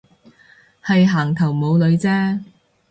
[0.83, 2.41] 係行頭冇女啫